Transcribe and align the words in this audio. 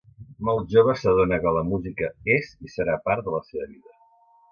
Molt 0.47 0.71
jove 0.75 0.95
s'adona 1.01 1.37
que 1.43 1.51
la 1.57 1.61
música 1.67 2.09
és 2.37 2.49
i 2.69 2.73
serà 2.77 2.97
part 3.11 3.29
de 3.29 3.35
la 3.35 3.43
seva 3.51 3.69
vida. 3.75 3.93